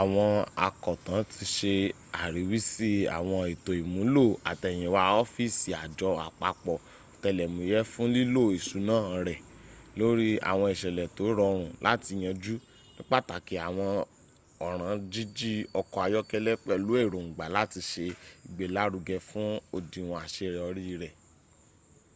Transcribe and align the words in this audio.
àwọn 0.00 0.30
akọ̀tàn 0.66 1.20
ti 1.32 1.44
se 1.56 1.74
àríwísí 2.22 2.90
àwọn 3.18 3.40
ètò 3.52 3.70
ìmúlò 3.82 4.24
àtẹ̀yìnwá 4.50 5.02
ọ́fíìsì 5.22 5.70
àjọ 5.84 6.08
àpapọ̀ 6.26 6.76
òtẹlẹ̀múyé 7.12 7.78
fún 7.90 8.08
lílo 8.16 8.42
ìsúná 8.58 8.96
rè 9.26 9.36
lòrì 9.98 10.28
àwọn 10.50 10.68
ìsẹ̀lẹ̀ 10.74 11.12
tó 11.16 11.24
rọrùn 11.38 11.68
láti 11.86 12.12
yanjú 12.24 12.54
ní 12.96 13.00
pàtàkì 13.10 13.54
àwọn 13.68 13.90
ọ̀ràn 14.66 14.94
jíjí 15.12 15.52
ọkọ̀ 15.80 15.98
áyọkẹ́lẹ́ 16.06 16.60
pẹ̀lú 16.66 16.90
èróngbá 17.02 17.44
láti 17.56 17.78
se 17.90 18.02
ìgbélárugẹ 18.46 19.16
fún 19.28 19.48
ódiwọ̀n 19.76 20.20
àsẹyọrì 20.24 20.84
rẹ 21.02 21.10